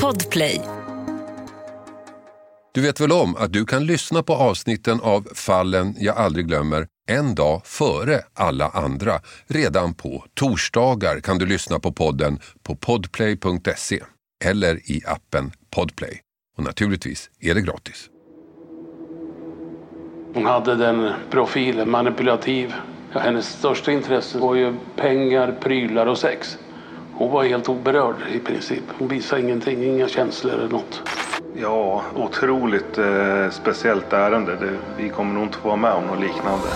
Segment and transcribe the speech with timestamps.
[0.00, 0.60] Podplay.
[2.74, 6.86] Du vet väl om att du kan lyssna på avsnitten av Fallen jag aldrig glömmer
[7.08, 9.12] en dag före alla andra.
[9.46, 14.02] Redan på torsdagar kan du lyssna på podden på podplay.se
[14.44, 16.20] eller i appen Podplay.
[16.56, 18.08] Och naturligtvis är det gratis.
[20.34, 22.74] Hon hade den profilen, manipulativ.
[23.10, 26.58] Hennes största intresse var ju pengar, prylar och sex.
[27.14, 28.82] Hon var helt oberörd i princip.
[28.98, 31.02] Hon visade ingenting, inga känslor eller något.
[31.54, 34.56] Ja, otroligt eh, speciellt ärende.
[34.56, 36.68] Det, vi kommer nog inte få vara med om något liknande.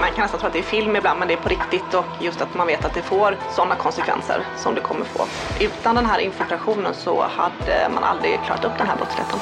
[0.00, 2.04] Man kan nästan tro att det är film ibland, men det är på riktigt och
[2.20, 5.24] just att man vet att det får sådana konsekvenser som det kommer få.
[5.60, 9.38] Utan den här infiltrationen så hade man aldrig klarat upp den här brottsligheten.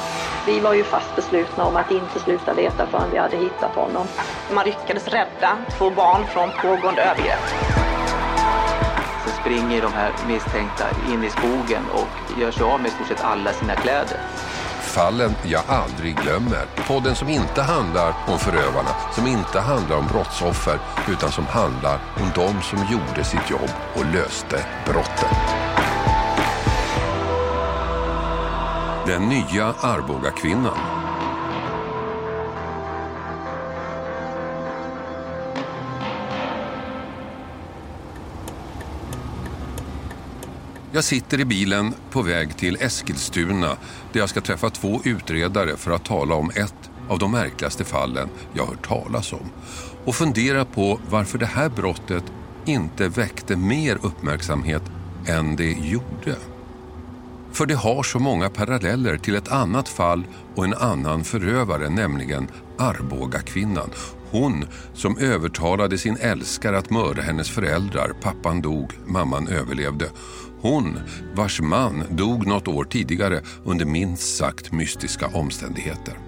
[0.47, 4.07] Vi var ju fast beslutna om att inte sluta leta förrän vi hade hittat honom.
[4.55, 7.77] Man lyckades rädda två barn från pågående övergrepp.
[9.25, 13.07] Så springer de här misstänkta in i skogen och gör sig av med i stort
[13.09, 14.21] sett alla sina kläder.
[14.81, 16.67] Fallen jag aldrig glömmer.
[16.89, 22.31] Podden som inte handlar om förövarna, som inte handlar om brottsoffer, utan som handlar om
[22.35, 25.29] de som gjorde sitt jobb och löste brotten.
[29.07, 30.96] Den nya Arboga-kvinnan.
[40.97, 43.77] Jag sitter i bilen på väg till Eskilstuna
[44.13, 48.29] där jag ska träffa två utredare för att tala om ett av de märkligaste fallen
[48.53, 49.51] jag hört talas om
[50.05, 52.25] och fundera på varför det här brottet
[52.65, 54.83] inte väckte mer uppmärksamhet
[55.27, 56.37] än det gjorde.
[57.53, 62.49] För det har så många paralleller till ett annat fall och en annan förövare, nämligen
[62.79, 63.91] Arboga-kvinnan.
[64.31, 68.13] Hon som övertalade sin älskare att mörda hennes föräldrar.
[68.23, 70.11] Pappan dog, mamman överlevde.
[70.67, 70.99] Hon
[71.35, 76.19] vars man dog något år tidigare under minst sagt mystiska omständigheter.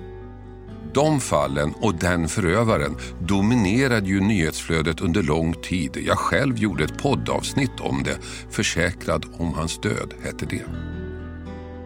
[0.94, 5.96] De fallen och den förövaren dominerade ju nyhetsflödet under lång tid.
[6.06, 8.18] Jag själv gjorde ett poddavsnitt om det.
[8.50, 10.64] Försäkrad om hans död hette det.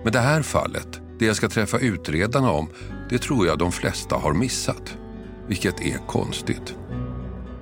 [0.04, 2.68] Men det här fallet, det jag ska träffa utredarna om,
[3.10, 4.98] det tror jag de flesta har missat.
[5.48, 6.74] Vilket är konstigt.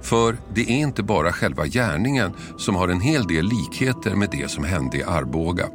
[0.02, 4.50] För det är inte bara själva gärningen som har en hel del likheter med det
[4.50, 5.66] som hände i Arboga.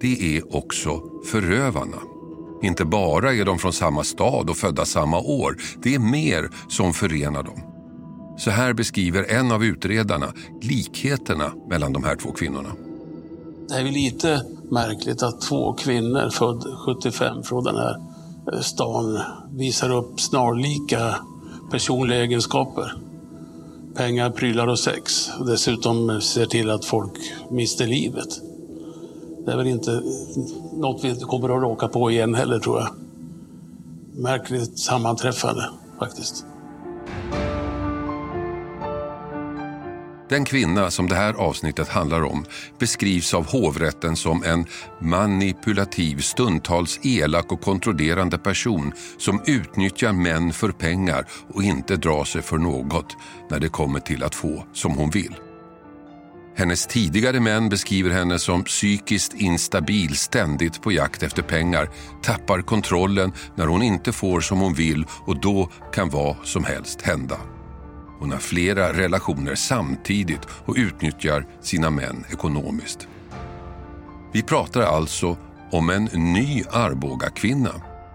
[0.00, 1.96] Det är också förövarna.
[2.62, 5.56] Inte bara är de från samma stad och födda samma år.
[5.82, 7.60] Det är mer som förenar dem.
[8.38, 10.32] Så här beskriver en av utredarna
[10.62, 12.68] likheterna mellan de här två kvinnorna.
[13.68, 17.96] Det är väl lite märkligt att två kvinnor född 75 från den här
[18.52, 19.20] eh, stan
[19.50, 21.14] visar upp snarlika
[21.70, 23.03] personliga egenskaper.
[23.96, 25.30] Pengar, prylar och sex.
[25.38, 28.40] Och dessutom ser till att folk mister livet.
[29.44, 30.02] Det är väl inte
[30.72, 32.88] något vi kommer att råka på igen heller tror jag.
[34.12, 36.44] Märkligt sammanträffande faktiskt.
[40.34, 42.44] Den kvinna som det här avsnittet handlar om
[42.78, 44.66] beskrivs av hovrätten som en
[45.00, 52.42] manipulativ, stundtals elak och kontrollerande person som utnyttjar män för pengar och inte drar sig
[52.42, 53.16] för något
[53.50, 55.34] när det kommer till att få som hon vill.
[56.56, 61.90] Hennes tidigare män beskriver henne som psykiskt instabil, ständigt på jakt efter pengar,
[62.22, 67.02] tappar kontrollen när hon inte får som hon vill och då kan vad som helst
[67.02, 67.53] hända.
[68.24, 73.08] Hon har flera relationer samtidigt och utnyttjar sina män ekonomiskt.
[74.32, 75.36] Vi pratar alltså
[75.70, 77.70] om en ny Arboga-kvinna.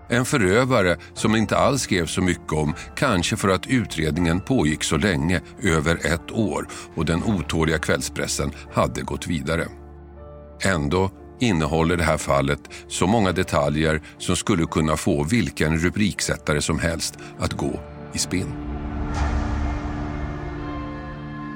[0.10, 4.98] En förövare som inte alls skrev så mycket om, kanske för att utredningen pågick så
[4.98, 9.68] länge, över ett år och den otåliga kvällspressen hade gått vidare.
[10.64, 16.80] Ändå innehåller det här fallet så många detaljer som skulle kunna få vilken rubriksättare som
[16.80, 17.80] helst att gå
[18.14, 18.54] i spinn.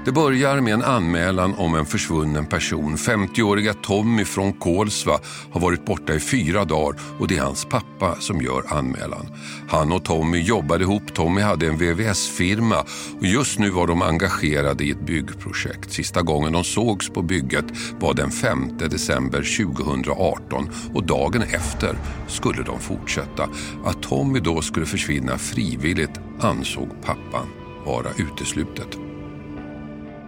[0.06, 2.96] Det börjar med en anmälan om en försvunnen person.
[2.96, 5.20] 50-åriga Tommy från Kolsva
[5.52, 9.28] har varit borta i fyra dagar och det är hans pappa som gör anmälan.
[9.70, 11.14] Han och Tommy jobbade ihop.
[11.14, 12.80] Tommy hade en VVS-firma
[13.20, 15.92] och just nu var de engagerade i ett byggprojekt.
[15.92, 17.66] Sista gången de sågs på bygget
[18.00, 21.98] var den 5 december 2018 och dagen efter
[22.28, 23.50] skulle de fortsätta.
[23.86, 27.48] Att Tommy då skulle försvinna frivilligt ansåg pappan
[27.86, 29.03] vara uteslutet.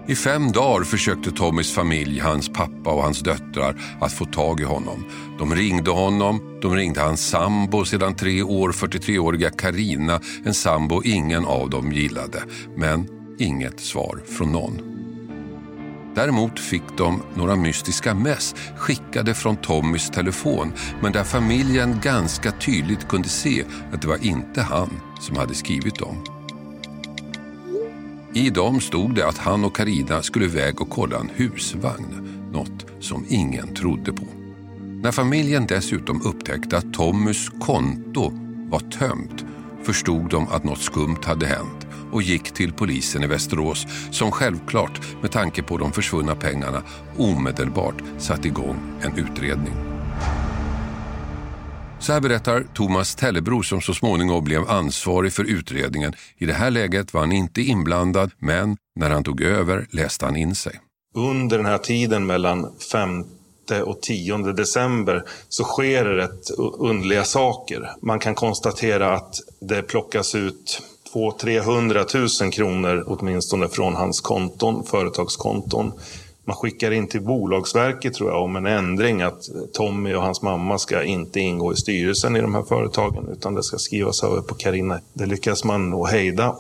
[0.07, 4.63] I fem dagar försökte Tommys familj, hans pappa och hans döttrar att få tag i
[4.63, 5.05] honom.
[5.39, 11.45] De ringde honom, de ringde hans sambo sedan tre år, 43-åriga Karina, en sambo ingen
[11.45, 12.43] av dem gillade.
[12.75, 13.07] Men
[13.39, 14.81] inget svar från någon.
[16.15, 23.07] Däremot fick de några mystiska mess skickade från Tommys telefon men där familjen ganska tydligt
[23.07, 23.63] kunde se
[23.93, 26.34] att det var inte han som hade skrivit dem.
[28.37, 32.85] I dem stod det att han och Karina skulle iväg och kolla en husvagn, något
[32.99, 34.25] som ingen trodde på.
[34.79, 38.31] När familjen dessutom upptäckte att Tommys konto
[38.69, 39.45] var tömt
[39.83, 45.01] förstod de att något skumt hade hänt och gick till polisen i Västerås som självklart,
[45.21, 46.83] med tanke på de försvunna pengarna,
[47.17, 49.94] omedelbart satte igång en utredning.
[52.05, 56.13] Så här berättar Thomas Tellebro som så småningom blev ansvarig för utredningen.
[56.37, 60.35] I det här läget var han inte inblandad, men när han tog över läste han
[60.35, 60.79] in sig.
[61.15, 63.23] Under den här tiden mellan 5
[63.85, 66.49] och 10 december så sker det rätt
[66.79, 67.91] underliga saker.
[68.01, 70.81] Man kan konstatera att det plockas ut
[71.13, 75.91] 200-300 000 kronor åtminstone från hans konton, företagskonton.
[76.45, 79.41] Man skickar in till Bolagsverket tror jag om en ändring att
[79.73, 83.63] Tommy och hans mamma ska inte ingå i styrelsen i de här företagen utan det
[83.63, 84.99] ska skrivas över på Karina.
[85.13, 86.55] Det lyckas man nog hejda.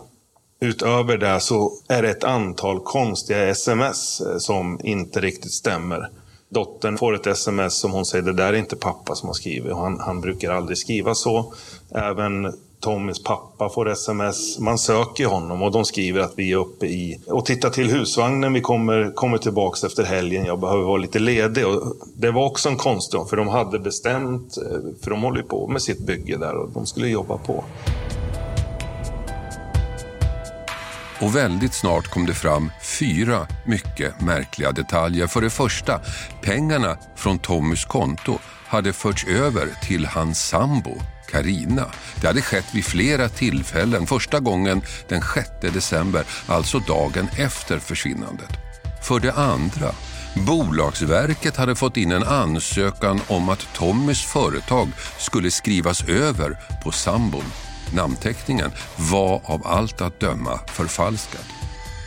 [0.59, 6.09] Utöver det så är det ett antal konstiga sms eh, som inte riktigt stämmer.
[6.49, 9.73] Dottern får ett sms som hon säger, det där är inte pappa som har skrivit.
[9.73, 11.53] Han, han brukar aldrig skriva så.
[11.91, 14.59] Även Tommys pappa får sms.
[14.59, 18.53] Man söker honom och de skriver att vi är uppe i och tittar till husvagnen.
[18.53, 20.45] Vi kommer, kommer tillbaks efter helgen.
[20.45, 21.67] Jag behöver vara lite ledig.
[21.67, 25.67] Och det var också en konstig för de hade bestämt, eh, för de håller på
[25.67, 27.63] med sitt bygge där och de skulle jobba på.
[31.21, 35.27] Och väldigt snart kom det fram fyra mycket märkliga detaljer.
[35.27, 36.01] För det första,
[36.41, 38.37] pengarna från Tommys konto
[38.67, 40.91] hade förts över till hans sambo
[41.35, 41.85] Karina.
[42.21, 44.07] Det hade skett vid flera tillfällen.
[44.07, 48.49] Första gången den 6 december, alltså dagen efter försvinnandet.
[49.03, 49.91] För det andra,
[50.47, 54.87] Bolagsverket hade fått in en ansökan om att Tommys företag
[55.17, 57.51] skulle skrivas över på sambon.
[57.93, 61.54] Namnteckningen var av allt att döma förfalskad.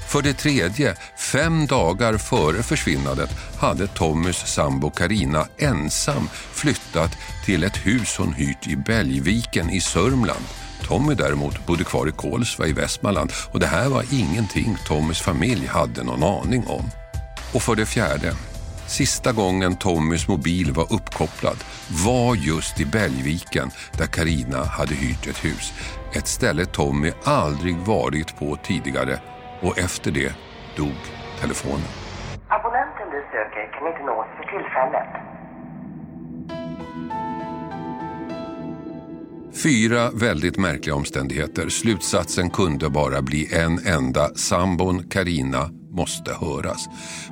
[0.08, 7.76] För det tredje, fem dagar före försvinnandet hade Tommys sambo Karina ensam flyttat till ett
[7.76, 10.44] hus hon hyrt i Bälgviken i Sörmland.
[10.82, 15.66] Tommy däremot bodde kvar i Kolsva i Västmanland och det här var ingenting Tommys familj
[15.66, 16.90] hade någon aning om.
[17.54, 18.34] Och för det fjärde,
[18.86, 21.56] Sista gången Tommys mobil var uppkopplad
[22.04, 25.72] var just i Bälgviken där Karina hade hyrt ett hus.
[26.14, 29.20] Ett ställe Tommy aldrig varit på tidigare
[29.60, 30.32] och efter det
[30.76, 30.98] dog
[31.40, 31.90] telefonen.
[32.48, 35.28] Abonnenten du söker kan inte nås för tillfället.
[39.62, 41.68] Fyra väldigt märkliga omständigheter.
[41.68, 44.34] Slutsatsen kunde bara bli en enda.
[44.34, 46.88] Sambon Karina måste höras.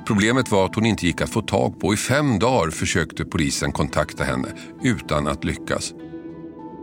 [0.07, 1.93] Problemet var att hon inte gick att få tag på.
[1.93, 4.47] I fem dagar försökte polisen kontakta henne
[4.83, 5.93] utan att lyckas.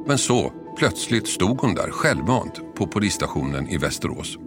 [0.06, 4.38] Men så, plötsligt stod hon där självmant på polisstationen i Västerås.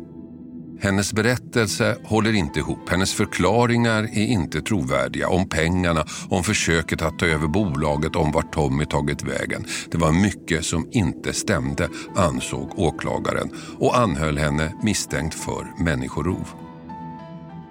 [0.81, 2.89] Hennes berättelse håller inte ihop.
[2.89, 8.53] Hennes förklaringar är inte trovärdiga om pengarna, om försöket att ta över bolaget, om vart
[8.53, 9.65] Tommy tagit vägen.
[9.91, 16.47] Det var mycket som inte stämde, ansåg åklagaren och anhöll henne misstänkt för människorov.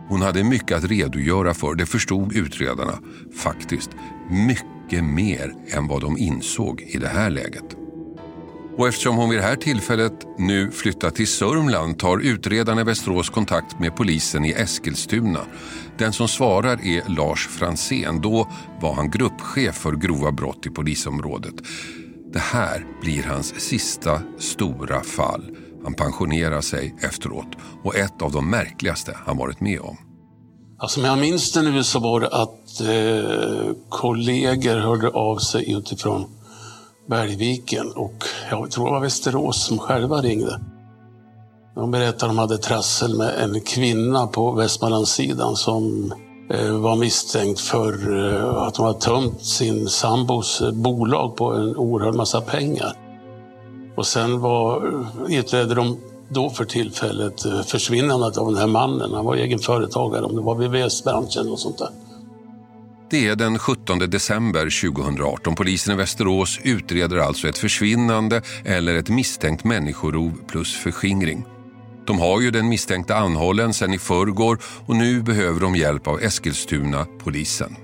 [0.09, 2.99] Hon hade mycket att redogöra för, det förstod utredarna.
[3.37, 3.91] Faktiskt
[4.31, 7.86] mycket mer än vad de insåg i det här läget.
[8.79, 13.31] Och eftersom hon vid det här tillfället nu flyttat till Sörmland tar utredarna i Västerås
[13.31, 15.41] kontakt med polisen i Eskilstuna.
[15.99, 18.21] Den som svarar är Lars Fransén.
[18.21, 18.49] Då
[18.81, 21.55] var han gruppchef för grova brott i polisområdet.
[22.33, 25.57] Det här blir hans sista stora fall.
[25.85, 29.97] Han pensionerar sig efteråt och ett av de märkligaste han varit med om.
[30.79, 35.73] Alltså, som jag minns det nu så var det att eh, kollegor hörde av sig
[35.73, 36.36] utifrån
[37.07, 40.61] Bergviken och jag tror det var Västerås som själva ringde.
[41.75, 46.15] De berättade att de hade trassel med en kvinna på Västmanlandssidan som
[46.51, 51.77] eh, var misstänkt för eh, att hon hade tömt sin sambos eh, bolag på en
[51.77, 52.93] oerhörd massa pengar.
[53.97, 54.93] Och sen var,
[55.29, 55.99] utredde de
[56.29, 59.15] då för tillfället försvinnandet av den här mannen.
[59.15, 61.89] Han var egen företagare, om det var VVS-branschen och sånt där.
[63.11, 65.55] Det är den 17 december 2018.
[65.55, 71.45] Polisen i Västerås utreder alltså ett försvinnande eller ett misstänkt människorov plus förskingring.
[72.07, 76.23] De har ju den misstänkta anhållen sedan i förrgår och nu behöver de hjälp av
[76.23, 77.77] Eskilstuna polisen.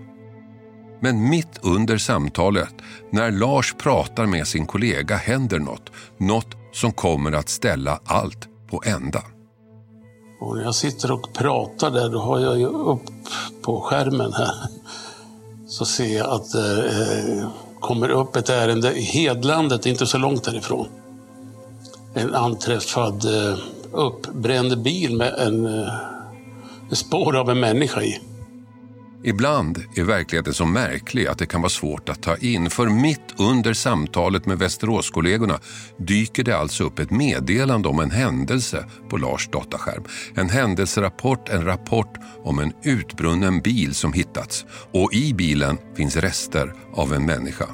[1.01, 2.75] Men mitt under samtalet,
[3.11, 5.91] när Lars pratar med sin kollega, händer något.
[6.19, 9.23] Något som kommer att ställa allt på ända.
[10.41, 13.03] Och när jag sitter och pratar där, då har jag ju upp
[13.63, 14.55] på skärmen här,
[15.73, 17.49] så ser jag att det
[17.81, 20.89] kommer upp ett ärende i Hedlandet, inte så långt därifrån.
[22.15, 23.59] En anträffad eh,
[23.93, 25.95] uppbränd bil med en, eh,
[26.91, 28.21] en spår av en människa i.
[29.25, 32.71] Ibland är verkligheten så märklig att det kan vara svårt att ta in.
[32.71, 35.61] För mitt under samtalet med Västeråskollegorna
[35.97, 40.05] dyker det alltså upp ett meddelande om en händelse på Lars dataskärm.
[40.35, 44.65] En händelserapport, en rapport om en utbrunnen bil som hittats.
[44.93, 47.67] Och i bilen finns rester av en människa.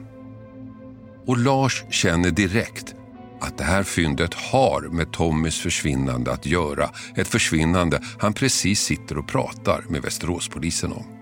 [1.27, 2.95] Och Lars känner direkt
[3.41, 6.91] att det här fyndet har med Tommys försvinnande att göra.
[7.17, 11.18] Ett försvinnande han precis sitter och pratar med Västeråspolisen om.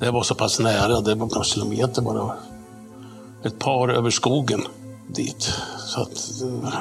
[0.00, 2.34] Det var så pass nära, det var några kilometer bara.
[3.44, 4.62] Ett par över skogen
[5.08, 5.52] dit.
[5.78, 6.72] Så att eh,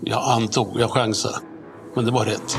[0.00, 1.36] jag antog, jag chansade.
[1.94, 2.58] Men det var rätt.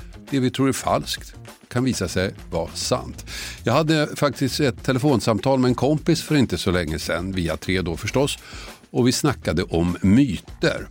[0.31, 1.35] det vi tror är falskt
[1.67, 3.25] kan visa sig vara sant.
[3.63, 7.81] Jag hade faktiskt ett telefonsamtal med en kompis för inte så länge sedan, via tre
[7.81, 8.37] då förstås,
[8.91, 10.87] och vi snackade om myter.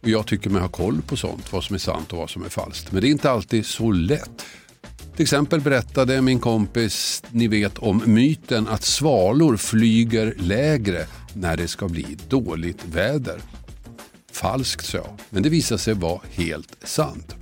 [0.00, 2.44] Och jag tycker mig ha koll på sånt, vad som är sant och vad som
[2.44, 2.92] är falskt.
[2.92, 4.44] Men det är inte alltid så lätt.
[5.16, 11.68] Till exempel berättade min kompis, ni vet om myten att svalor flyger lägre när det
[11.68, 13.40] ska bli dåligt väder.
[14.32, 17.41] Falskt sa jag, men det visade sig vara helt sant.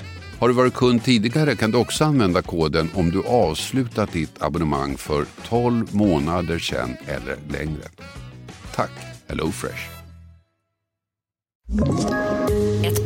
[0.41, 4.97] Har du varit kund tidigare kan du också använda koden om du avslutat ditt abonnemang
[4.97, 7.83] för 12 månader sedan eller längre.
[8.75, 8.91] Tack
[9.27, 9.89] HelloFresh.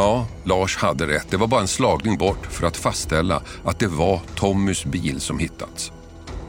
[0.00, 1.26] Ja, Lars hade rätt.
[1.30, 5.38] Det var bara en slagning bort för att fastställa att det var Tommys bil som
[5.38, 5.92] hittats.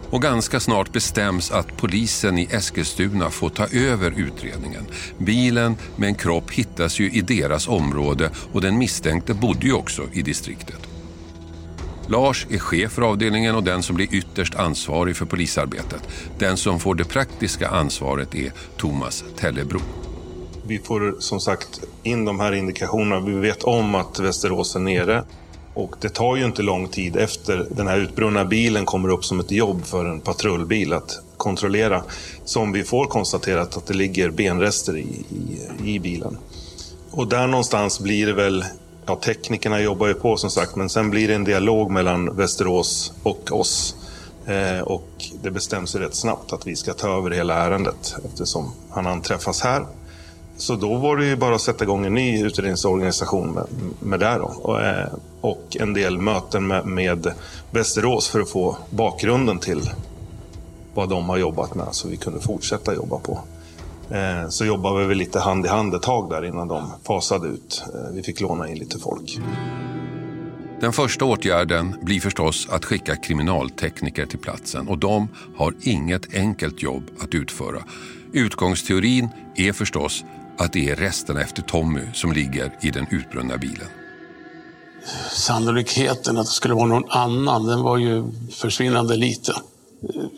[0.10, 4.86] Och ganska snart bestäms att polisen i Eskilstuna får ta över utredningen.
[5.17, 10.03] Bilen med en kropp hittas ju i deras område och den misstänkte bodde ju också
[10.13, 10.88] i distriktet.
[12.08, 16.08] Lars är chef för avdelningen och den som blir ytterst ansvarig för polisarbetet.
[16.39, 19.81] Den som får det praktiska ansvaret är Thomas Tellebro.
[20.72, 23.20] Vi får som sagt in de här indikationerna.
[23.20, 25.24] Vi vet om att Västerås är nere.
[25.74, 29.40] Och det tar ju inte lång tid efter den här utbrunna bilen kommer upp som
[29.40, 32.04] ett jobb för en patrullbil att kontrollera.
[32.46, 35.25] Som vi får konstaterat att det ligger benrester i,
[35.82, 36.38] i, i bilen.
[37.12, 38.66] Och där någonstans blir det väl,
[39.06, 43.13] ja teknikerna jobbar ju på som sagt, men sen blir det en dialog mellan Västerås
[43.24, 43.96] och oss.
[44.46, 45.10] Eh, och
[45.44, 49.62] det bestäms ju rätt snabbt att vi ska ta över hela ärendet eftersom han anträffas
[49.62, 49.86] här.
[50.62, 53.65] Så då var det ju bara att sätta igång en ny utredningsorganisation med,
[54.00, 54.38] med det.
[54.38, 54.46] Då.
[54.46, 55.08] Och, eh,
[55.41, 57.34] och en del möten med, med
[57.72, 59.89] Västerås för att få bakgrunden till
[60.94, 63.39] vad de har jobbat med så vi kunde fortsätta jobba på.
[64.10, 67.84] Eh, så jobbade vi lite hand i hand ett tag där innan de fasade ut.
[67.94, 69.39] Eh, vi fick låna in lite folk.
[70.82, 75.27] Den första åtgärden blir förstås att skicka kriminaltekniker till platsen och de
[75.58, 77.84] har inget enkelt jobb att utföra.
[78.34, 80.24] Utgångsteorin är förstås
[80.62, 83.88] att det är resterna efter Tommy som ligger i den utbrunna bilen.
[85.32, 89.56] Sannolikheten att det skulle vara någon annan, den var ju försvinnande liten.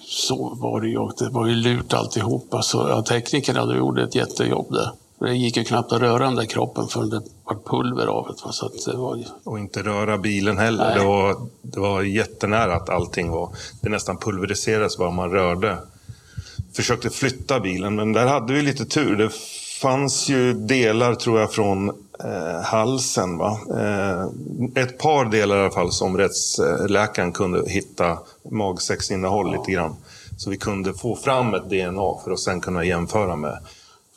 [0.01, 1.09] Så var det ju.
[1.17, 2.61] Det var ju lurt alltihopa.
[2.61, 4.91] Så ja, teknikerna hade gjort ett jättejobb där.
[5.19, 8.53] Det gick ju knappt att röra den där kroppen förrän det var pulver av det.
[8.53, 9.23] Så det var ju...
[9.43, 10.95] Och inte röra bilen heller.
[10.95, 13.49] Det var, det var jättenära att allting var...
[13.81, 15.77] Det nästan pulveriserades bara man rörde.
[16.73, 19.15] Försökte flytta bilen, men där hade vi lite tur.
[19.15, 19.29] Det
[19.83, 21.89] fanns ju delar, tror jag, från
[22.23, 23.37] eh, halsen.
[23.37, 23.59] Va?
[23.69, 24.23] Eh,
[24.83, 28.17] ett par delar i alla fall som rättsläkaren kunde hitta
[28.51, 29.95] magsäcksinnehåll lite grann.
[30.37, 33.57] Så vi kunde få fram ett DNA för att sen kunna jämföra med.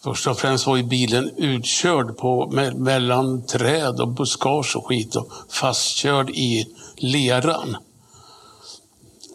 [0.04, 5.16] Först och främst var ju bilen utkörd på, me mellan träd och buskage och skit
[5.16, 7.76] och fastkörd i leran.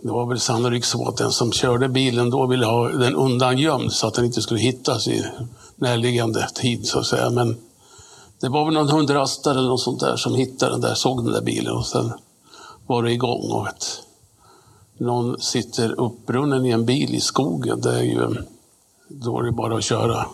[0.01, 3.93] Det var väl sannolikt så att den som körde bilen då ville ha den undangömd
[3.93, 5.25] så att den inte skulle hittas i
[5.81, 7.29] närliggande tid så att säga.
[7.29, 7.57] Men
[8.41, 11.33] det var väl någon hundrastare eller något sånt där som hittade den där, såg den
[11.33, 12.13] där bilen och sen
[12.87, 13.51] var det igång.
[13.51, 13.85] Och ett,
[14.97, 18.35] någon sitter uppbrunnen i en bil i skogen, det är ju,
[19.07, 20.25] då är det bara att köra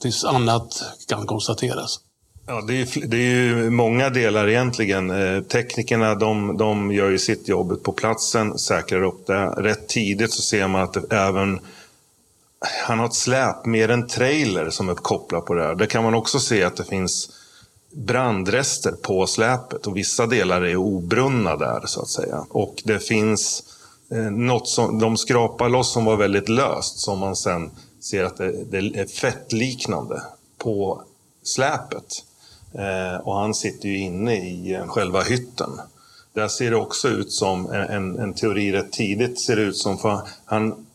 [0.00, 2.00] tills annat kan konstateras.
[2.46, 5.10] Ja, det är, det är ju många delar egentligen.
[5.10, 9.46] Eh, teknikerna de, de gör ju sitt jobb på platsen, säkrar upp det.
[9.46, 11.60] Rätt tidigt så ser man att det även
[12.60, 15.74] han har ett släp mer en trailer som är kopplad på det här.
[15.74, 17.30] Där kan man också se att det finns
[17.92, 22.46] brandrester på släpet och vissa delar är obrunna där så att säga.
[22.50, 23.62] Och det finns
[24.10, 28.36] eh, något som de skrapar loss som var väldigt löst som man sen ser att
[28.36, 30.22] det, det är fettliknande
[30.58, 31.02] på
[31.42, 32.24] släpet.
[32.74, 35.70] Eh, och han sitter ju inne i eh, själva hytten.
[36.32, 39.76] Där ser det också ut som en, en, en teori rätt tidigt ser det ut
[39.76, 40.85] som för han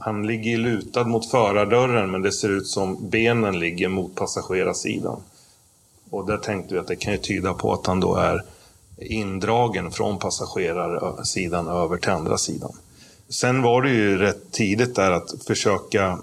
[0.00, 5.20] han ligger lutad mot förardörren men det ser ut som benen ligger mot passagerarsidan.
[6.10, 8.42] Och där tänkte vi att det kan ju tyda på att han då är
[8.98, 12.72] indragen från passagerarsidan över till andra sidan.
[13.28, 16.18] Sen var det ju rätt tidigt där att försöka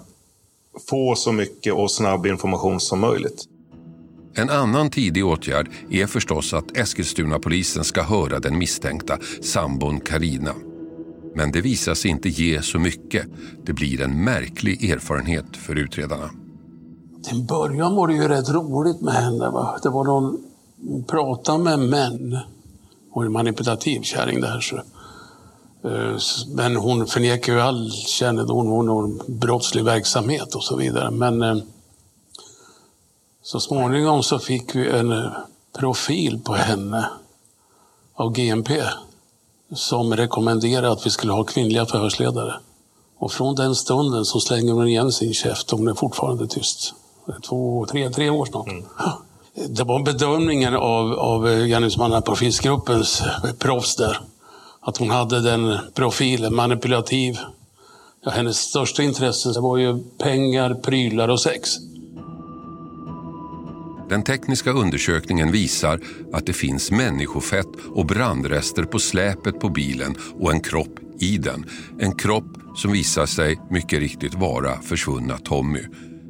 [0.88, 3.44] få så mycket och snabb information som möjligt.
[4.34, 10.54] En annan tidig åtgärd är förstås att Eskilstuna-polisen ska höra den misstänkta sambon Karina.
[11.34, 13.26] Men det visar sig inte ge så mycket.
[13.64, 16.30] Det blir en märklig erfarenhet för utredarna.
[17.22, 19.50] Till början var det ju rätt roligt med henne.
[19.50, 19.78] Va?
[19.82, 20.44] Det var någon,
[20.88, 22.38] hon pratade med män.
[23.10, 24.60] Hon är en manipulativ kärring där.
[24.60, 24.76] Så.
[25.84, 26.18] Eh,
[26.54, 31.10] men hon förnekar ju all kännedom om någon brottslig verksamhet och så vidare.
[31.10, 31.56] Men eh,
[33.42, 35.32] så småningom så fick vi en eh,
[35.78, 37.08] profil på henne
[38.14, 38.82] av GMP
[39.74, 42.54] som rekommenderade att vi skulle ha kvinnliga förhörsledare.
[43.18, 46.94] Och från den stunden så slänger hon igen sin käft och hon är fortfarande tyst.
[47.48, 48.68] Två, tre, tre år snart.
[48.68, 48.84] Mm.
[49.68, 53.22] Det var bedömningen av, av gärningsmannaprofilsgruppens
[53.58, 54.20] proffs där.
[54.80, 57.38] Att hon hade den profilen, manipulativ.
[58.24, 61.70] Ja, hennes största intresse var ju pengar, prylar och sex.
[64.08, 66.00] Den tekniska undersökningen visar
[66.32, 71.64] att det finns människofett och brandrester på släpet på bilen och en kropp i den.
[71.98, 75.82] En kropp som visar sig mycket riktigt vara försvunna Tommy.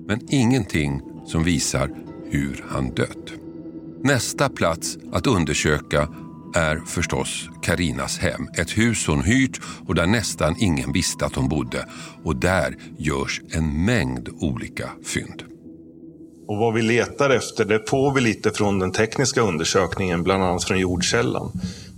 [0.07, 1.91] Men ingenting som visar
[2.31, 3.33] hur han dött.
[4.03, 6.09] Nästa plats att undersöka
[6.55, 8.49] är förstås Karinas hem.
[8.55, 11.87] Ett hus hon hyrt och där nästan ingen visste att hon bodde.
[12.23, 15.58] Och där görs en mängd olika fynd.
[16.49, 20.65] Och vad vi letar efter det får vi lite från den tekniska undersökningen, bland annat
[20.65, 21.53] från jordkällan.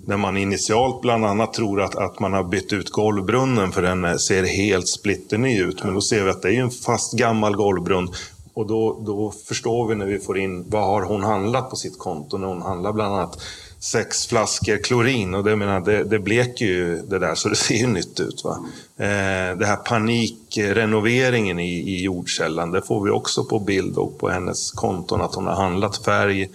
[0.07, 4.19] När man initialt bland annat tror att, att man har bytt ut golvbrunnen för den
[4.19, 5.85] ser helt splitterny ut.
[5.85, 8.09] Men då ser vi att det är en fast gammal golvbrunn.
[8.55, 11.99] Och då, då förstår vi när vi får in vad har hon handlat på sitt
[11.99, 13.43] konto när hon handlar bland annat
[13.81, 17.75] sex flaskor klorin och det, menar, det, det bleker ju det där så det ser
[17.75, 18.45] ju nytt ut.
[18.45, 18.59] Va?
[18.97, 24.29] Eh, det här panikrenoveringen i, i jordkällan, det får vi också på bild och på
[24.29, 26.51] hennes konton att hon har handlat färg,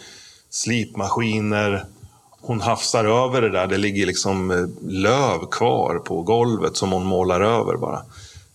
[0.50, 1.86] slipmaskiner,
[2.42, 7.06] hon hafsar över det där, det ligger liksom eh, löv kvar på golvet som hon
[7.06, 8.02] målar över bara.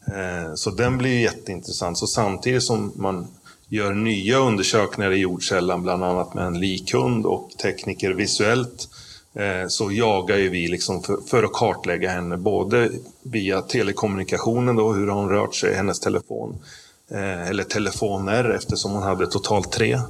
[0.06, 1.98] Eh, så den blir jätteintressant.
[1.98, 3.28] Så samtidigt som man
[3.70, 8.88] gör nya undersökningar i jordkällan, bland annat med en likhund och tekniker visuellt,
[9.35, 12.90] eh, så jagar ju vi liksom för, för, att kartlägga henne, både
[13.22, 16.59] via telekommunikationen, då, hur har hon rört sig, hennes telefon,
[17.11, 20.00] eh, eller telefoner eftersom hon hade totalt tre,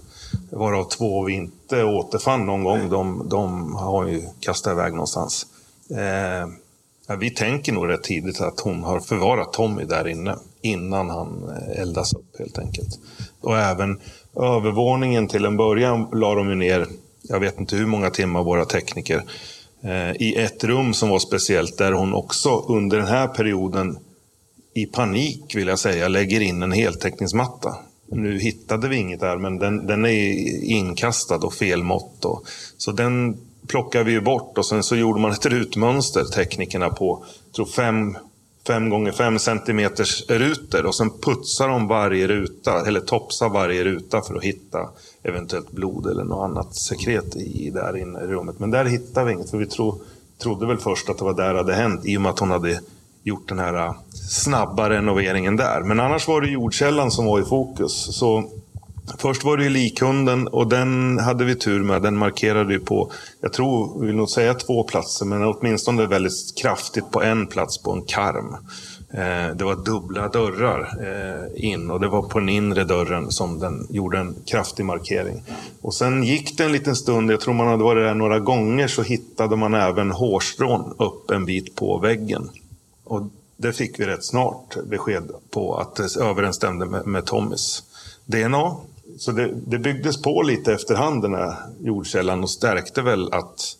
[0.51, 2.91] varav två vi inte återfann någon gång.
[2.91, 5.47] De, de har ju kastat iväg någonstans.
[5.91, 11.49] Eh, vi tänker nog rätt tidigt att hon har förvarat Tommy där inne innan han
[11.49, 12.99] eh, eldas upp helt enkelt.
[13.41, 14.01] Och även
[14.37, 16.87] övervåningen till en början la de ju ner,
[17.23, 19.23] jag vet inte hur många timmar, våra tekniker,
[19.83, 23.99] eh, i ett rum som var speciellt där hon också under den här perioden
[24.75, 27.77] i panik vill jag säga lägger in en heltäckningsmatta.
[28.13, 32.25] Nu hittade vi inget där men den, den är inkastad och fel mått.
[32.25, 32.45] Och,
[32.77, 37.25] så den plockar vi ju bort och sen så gjorde man ett rutmönster, teknikerna på,
[37.57, 38.17] tror fem,
[38.71, 44.23] 5 gånger 5 centimeters rutor och sen putsar de varje ruta, eller topsar varje ruta
[44.23, 44.89] för att hitta
[45.23, 48.59] eventuellt blod eller något annat sekret i, där inne i rummet.
[48.59, 50.01] Men där hittar vi inget, för vi tro,
[50.43, 52.51] trodde väl först att det var där det hade hänt i och med att hon
[52.51, 52.81] hade
[53.23, 53.95] gjort den här
[54.31, 55.81] snabba renoveringen där.
[55.81, 58.17] Men annars var det jordkällan som var i fokus.
[58.19, 58.51] Så
[59.19, 62.03] Först var det ju likhunden och den hade vi tur med.
[62.03, 67.11] Den markerade ju på, jag tror, vill nog säga två platser, men åtminstone väldigt kraftigt
[67.11, 68.57] på en plats på en karm.
[69.13, 73.59] Eh, det var dubbla dörrar eh, in och det var på den inre dörren som
[73.59, 75.43] den gjorde en kraftig markering.
[75.81, 78.89] Och sen gick det en liten stund, jag tror man hade varit där några gånger,
[78.89, 82.51] så hittade man även hårstrån upp en bit på väggen.
[83.05, 83.23] Och
[83.57, 87.83] det fick vi rätt snart besked på att det överensstämde med, med Tommys
[88.25, 88.77] DNA.
[89.19, 93.77] Så det, det byggdes på lite efterhand den här jordkällan och stärkte väl att,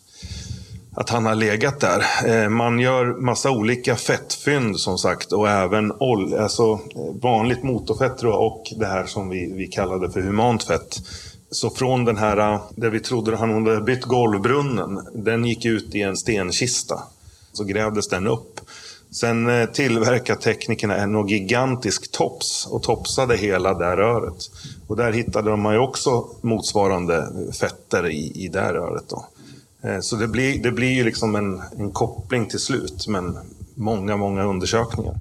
[0.95, 2.03] att han har legat där.
[2.25, 8.17] Eh, man gör massa olika fettfynd som sagt och även ol, alltså eh, vanligt motorfett
[8.17, 10.97] tror jag, och det här som vi, vi kallade för humant fett.
[11.51, 15.95] Så från den här, eh, där vi trodde han hade bytt golvbrunnen, den gick ut
[15.95, 16.99] i en stenkista.
[17.53, 18.60] Så grävdes den upp.
[19.11, 24.51] Sen eh, tillverkade teknikerna en gigantisk tops och topsade hela det röret.
[24.87, 27.27] Och där hittade de ju också motsvarande
[27.59, 29.03] fetter i, i det röret.
[29.09, 29.25] Då.
[29.83, 33.37] Eh, så det blir, det blir ju liksom en, en koppling till slut, men
[33.75, 35.15] många, många undersökningar.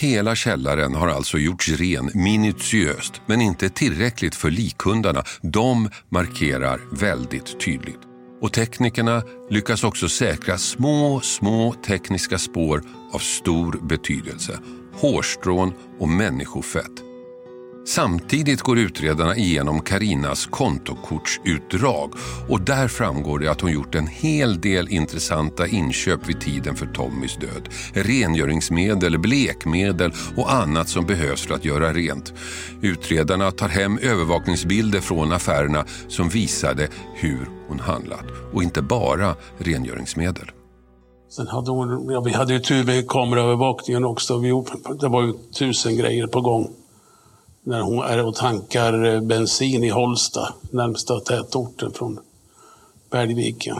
[0.00, 5.24] Hela källaren har alltså gjorts ren minutiöst, men inte tillräckligt för likhundarna.
[5.42, 8.07] De markerar väldigt tydligt.
[8.40, 14.58] Och teknikerna lyckas också säkra små, små tekniska spår av stor betydelse.
[14.94, 17.07] Hårstrån och människofett.
[17.88, 22.12] Samtidigt går utredarna igenom Karinas kontokortsutdrag
[22.48, 26.86] och där framgår det att hon gjort en hel del intressanta inköp vid tiden för
[26.86, 27.68] Tommys död.
[27.92, 32.32] Rengöringsmedel, blekmedel och annat som behövs för att göra rent.
[32.82, 40.50] Utredarna tar hem övervakningsbilder från affärerna som visade hur hon handlat och inte bara rengöringsmedel.
[41.30, 44.38] Sen hade hon, ja, vi hade ju tur med kameraövervakningen också.
[44.38, 44.48] Vi,
[45.00, 46.74] det var ju tusen grejer på gång
[47.68, 52.18] när hon är och tankar eh, bensin i Holsta, närmsta tätorten från
[53.10, 53.76] Bergviken.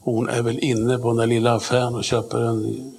[0.00, 2.92] Hon är väl inne på den där lilla affären och köper en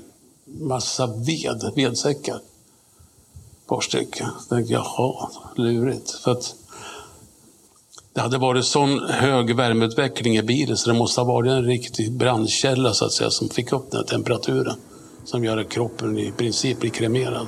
[0.45, 2.35] massa ved, vedsäckar.
[2.35, 4.27] Ett par stycken.
[4.39, 6.11] Så tänkte jag, jaha, lurigt.
[6.11, 6.55] För att
[8.13, 12.11] det hade varit sån hög värmeutveckling i bilen så det måste ha varit en riktig
[12.11, 14.75] brandkälla så att säga som fick upp den här temperaturen.
[15.25, 17.47] Som gör att kroppen i princip blir kremerad.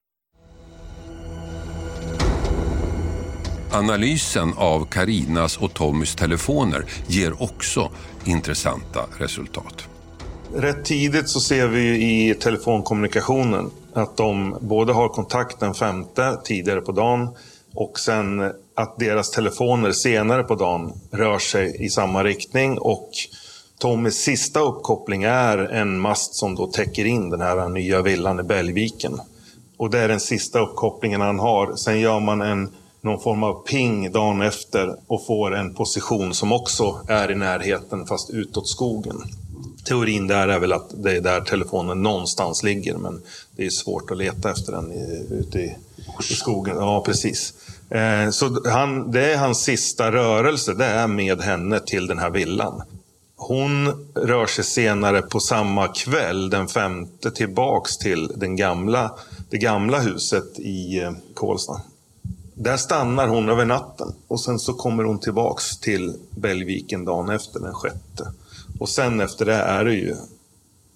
[3.73, 7.89] Analysen av Karinas och Tommys telefoner ger också
[8.25, 9.87] intressanta resultat.
[10.55, 16.37] Rätt tidigt så ser vi ju i telefonkommunikationen att de både har kontakt den femte
[16.43, 17.29] tidigare på dagen
[17.73, 23.09] och sen att deras telefoner senare på dagen rör sig i samma riktning och
[23.79, 28.43] Tommys sista uppkoppling är en mast som då täcker in den här nya villan i
[28.43, 29.19] Bällviken.
[29.77, 31.75] Och det är den sista uppkopplingen han har.
[31.75, 32.69] Sen gör man en,
[33.01, 38.05] någon form av ping dagen efter och får en position som också är i närheten
[38.05, 39.17] fast utåt skogen.
[39.85, 43.21] Teorin där är väl att det är där telefonen någonstans ligger men
[43.55, 45.75] det är svårt att leta efter den i, ute i,
[46.29, 46.75] i skogen.
[46.77, 47.53] Ja, precis.
[47.89, 52.29] Eh, så han, det är hans sista rörelse, det är med henne till den här
[52.29, 52.81] villan.
[53.35, 59.11] Hon rör sig senare på samma kväll, den femte, tillbaks till den gamla,
[59.49, 61.81] det gamla huset i eh, Kolsta.
[62.63, 67.59] Där stannar hon över natten och sen så kommer hon tillbaks till Bellviken dagen efter,
[67.59, 68.33] den sjätte.
[68.79, 70.15] Och sen efter det är det ju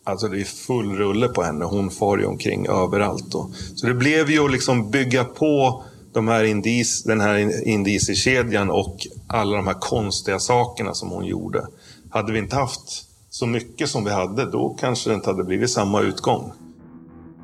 [0.03, 1.65] Alltså det är full rulle på henne.
[1.65, 3.31] Hon far ju omkring överallt.
[3.31, 3.49] Då.
[3.75, 9.07] så det blev ju att liksom bygga på de här indis, den här indiciekedjan och
[9.27, 11.67] alla de här konstiga sakerna som hon gjorde.
[12.09, 15.69] Hade vi inte haft så mycket som vi hade, då kanske det inte hade blivit
[15.69, 16.51] samma utgång.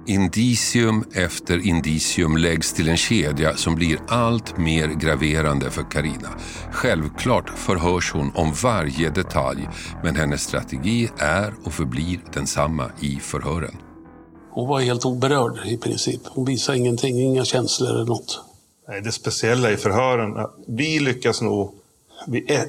[0.06, 6.30] Indicium efter indicium läggs till en kedja som blir allt mer graverande för Karina.
[6.72, 9.70] Självklart förhörs hon om varje detalj
[10.04, 13.76] men hennes strategi är och förblir densamma i förhören.
[14.52, 16.22] Hon var helt oberörd i princip.
[16.26, 18.42] Hon visade ingenting, inga känslor eller något.
[18.88, 21.74] Nej, det speciella i förhören, vi lyckas nog...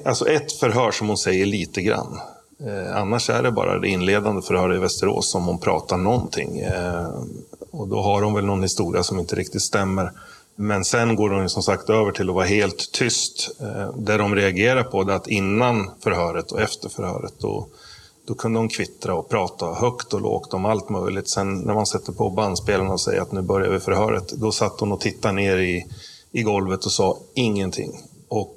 [0.05, 2.18] Alltså ett förhör som hon säger lite grann.
[2.66, 6.59] Eh, annars är det bara det inledande förhöret i Västerås som hon pratar någonting.
[6.59, 7.09] Eh,
[7.70, 10.12] och då har hon väl någon historia som inte riktigt stämmer.
[10.57, 13.51] Men sen går hon som sagt över till att vara helt tyst.
[13.61, 17.66] Eh, det de reagerar på är att innan förhöret och efter förhöret då,
[18.27, 21.29] då kunde hon kvittra och prata högt och lågt om allt möjligt.
[21.29, 24.81] Sen när man sätter på bandspelaren och säger att nu börjar vi förhöret, då satt
[24.81, 25.87] hon och tittade ner i,
[26.33, 28.01] i golvet och sa ingenting.
[28.29, 28.57] Och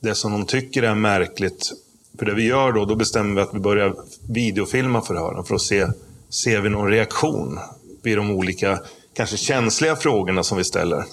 [0.00, 1.72] det som de tycker är märkligt
[2.18, 3.94] för det vi gör då, då bestämmer vi att vi börjar
[4.28, 5.86] videofilma förhören för att se,
[6.30, 7.58] ser vi någon reaktion
[8.02, 8.78] vid de olika,
[9.14, 11.04] kanske känsliga frågorna som vi ställer.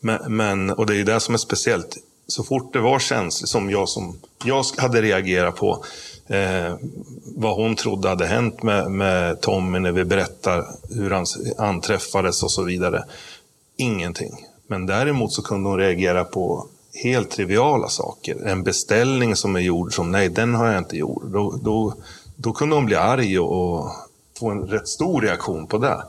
[0.00, 1.96] Men, men, och det är ju det som är speciellt.
[2.26, 5.84] Så fort det var känsligt, som jag, som jag hade reagerat på,
[6.26, 6.74] eh,
[7.36, 11.26] vad hon trodde hade hänt med, med Tommy när vi berättar hur han
[11.58, 13.04] anträffades och så vidare.
[13.76, 14.46] Ingenting.
[14.66, 18.46] Men däremot så kunde hon reagera på helt triviala saker.
[18.46, 21.22] En beställning som är gjord som nej, den har jag inte gjort.
[21.24, 21.94] Då, då,
[22.36, 23.90] då kunde hon bli arg och, och
[24.38, 26.02] få en rätt stor reaktion på det.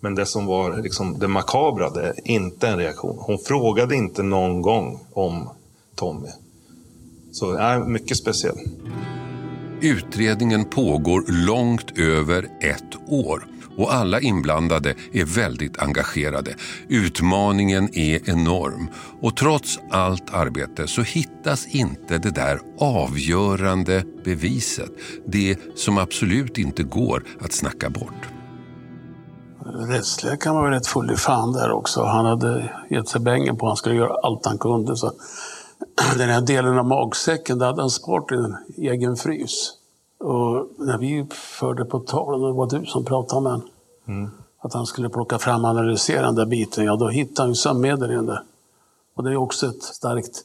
[0.00, 3.18] Men det som var liksom det makabra, det är inte en reaktion.
[3.20, 5.48] Hon frågade inte någon gång om
[5.94, 6.28] Tommy.
[7.32, 8.60] Så är mycket speciellt.
[9.80, 13.46] Utredningen pågår långt över ett år
[13.78, 16.54] och alla inblandade är väldigt engagerade.
[16.88, 18.88] Utmaningen är enorm
[19.20, 24.90] och trots allt arbete så hittas inte det där avgörande beviset.
[25.26, 28.28] Det som absolut inte går att snacka bort.
[29.88, 32.04] Rättsläkaren var rätt full i fan där också.
[32.04, 34.96] Han hade gett sig bängen på att han skulle göra allt han kunde.
[34.96, 35.12] Så
[36.16, 38.56] den här delen av magsäcken, där hade han sparat i en
[38.92, 39.77] egen frys.
[40.20, 43.68] Och när vi förde på tal, det var du som pratade med honom,
[44.08, 44.30] mm.
[44.60, 47.54] att han skulle plocka fram och analysera den där biten, ja då hittade han ju
[47.54, 48.42] sömnmedel i den där.
[49.16, 50.44] Och det är också ett starkt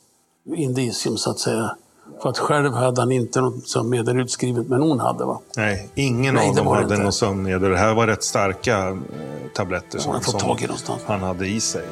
[0.55, 1.75] indicium så att säga.
[2.21, 5.39] För att själv hade han inte något sömnmedel utskrivet, men hon hade va?
[5.57, 7.71] Nej, ingen Nej, av dem hade något sömnmedel.
[7.71, 8.97] Det här var rätt starka eh,
[9.55, 11.85] tabletter som, som han hade i sig.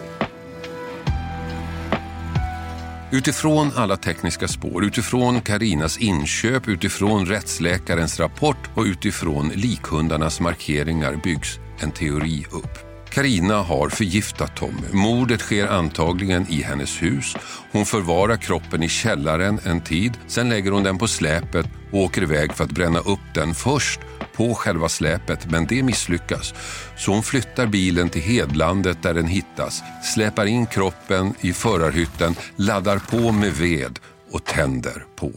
[3.14, 11.60] Utifrån alla tekniska spår, utifrån Karinas inköp, utifrån rättsläkarens rapport och utifrån likhundarnas markeringar byggs
[11.80, 12.92] en teori upp.
[13.10, 14.88] Karina har förgiftat Tommy.
[14.92, 17.36] Mordet sker antagligen i hennes hus.
[17.72, 20.14] Hon förvarar kroppen i källaren en tid.
[20.28, 24.00] Sen lägger hon den på släpet och åker iväg för att bränna upp den först
[24.42, 26.54] på själva släpet men det misslyckas.
[26.98, 29.82] Så hon flyttar bilen till hedlandet där den hittas,
[30.14, 34.00] släpar in kroppen i förarhytten, laddar på med ved
[34.32, 35.32] och tänder på.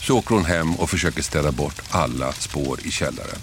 [0.00, 3.40] Så åker hon hem och försöker städa bort alla spår i källaren.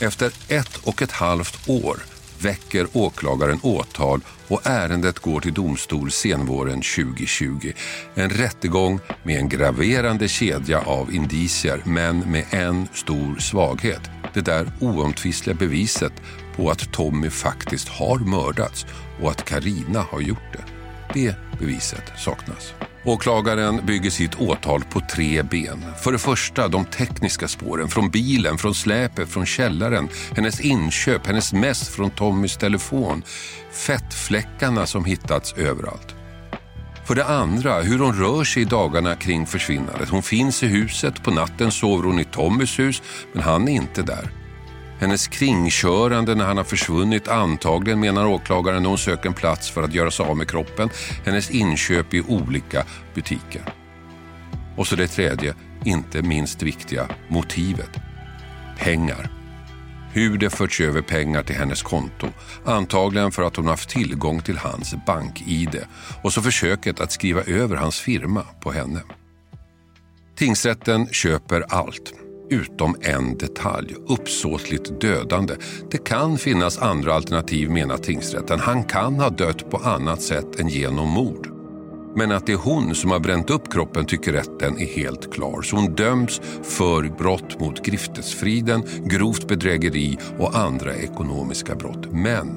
[0.00, 1.96] Efter ett och ett halvt år
[2.42, 7.72] väcker åklagaren åtal och ärendet går till domstol senvåren 2020.
[8.14, 14.10] En rättegång med en graverande kedja av indicier men med en stor svaghet.
[14.34, 16.12] Det där oomtvistliga beviset
[16.56, 18.86] på att Tommy faktiskt har mördats
[19.22, 20.79] och att Karina har gjort det.
[21.14, 22.74] Det beviset saknas.
[23.04, 25.84] Åklagaren bygger sitt åtal på tre ben.
[26.02, 31.52] För det första de tekniska spåren från bilen, från släpet, från källaren, hennes inköp, hennes
[31.52, 33.22] mess från Tommys telefon,
[33.72, 36.14] fettfläckarna som hittats överallt.
[37.04, 40.08] För det andra hur hon rör sig i dagarna kring försvinnandet.
[40.08, 44.02] Hon finns i huset, på natten sover hon i Tommys hus, men han är inte
[44.02, 44.39] där.
[45.00, 49.82] Hennes kringkörande när han har försvunnit antagligen menar åklagaren när hon söker en plats för
[49.82, 50.90] att göra sig av med kroppen.
[51.24, 52.84] Hennes inköp i olika
[53.14, 53.62] butiker.
[54.76, 57.90] Och så det tredje, inte minst viktiga, motivet.
[58.78, 59.30] Pengar.
[60.12, 62.26] Hur det förts över pengar till hennes konto.
[62.64, 65.80] Antagligen för att hon haft tillgång till hans bank-id.
[66.22, 69.00] Och så försöket att skriva över hans firma på henne.
[70.36, 72.12] Tingsrätten köper allt
[72.50, 75.54] utom en detalj, uppsåtligt dödande.
[75.90, 78.60] Det kan finnas andra alternativ menar tingsrätten.
[78.60, 81.48] Han kan ha dött på annat sätt än genom mord.
[82.16, 85.62] Men att det är hon som har bränt upp kroppen tycker rätten är helt klar.
[85.62, 92.12] Så hon döms för brott mot griftesfriden, grovt bedrägeri och andra ekonomiska brott.
[92.12, 92.48] Men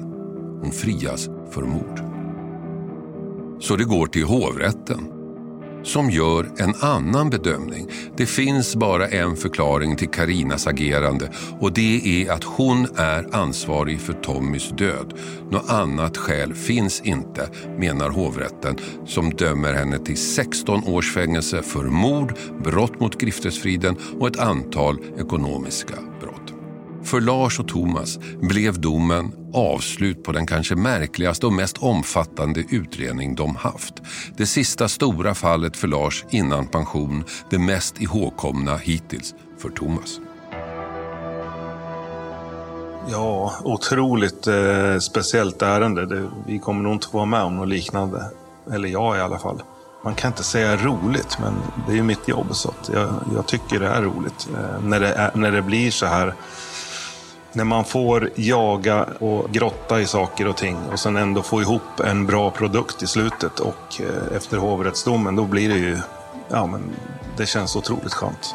[0.62, 2.00] hon frias för mord.
[3.60, 5.13] Så det går till hovrätten
[5.84, 7.88] som gör en annan bedömning.
[8.16, 14.00] Det finns bara en förklaring till Karinas agerande och det är att hon är ansvarig
[14.00, 15.14] för Tommys död.
[15.50, 21.84] Något annat skäl finns inte, menar hovrätten som dömer henne till 16 års fängelse för
[21.84, 26.43] mord, brott mot griftesfriden och ett antal ekonomiska brott.
[27.04, 33.34] För Lars och Thomas blev domen avslut på den kanske märkligaste och mest omfattande utredning
[33.34, 33.94] de haft.
[34.36, 40.20] Det sista stora fallet för Lars innan pension, det mest ihågkomna hittills för Thomas.
[43.10, 46.06] Ja, otroligt eh, speciellt ärende.
[46.06, 48.30] Det, vi kommer nog inte få vara med om något liknande.
[48.72, 49.62] Eller jag i alla fall.
[50.04, 51.54] Man kan inte säga roligt, men
[51.86, 52.46] det är ju mitt jobb.
[52.50, 54.48] Så jag, jag, tycker det är roligt.
[54.54, 56.34] Eh, när, det är, när det blir så här
[57.54, 62.00] när man får jaga och grotta i saker och ting och sen ändå få ihop
[62.04, 65.98] en bra produkt i slutet och eh, efter hovrättsdomen, då blir det ju,
[66.48, 66.82] ja men
[67.36, 68.54] det känns otroligt skönt.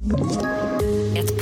[0.00, 0.67] ett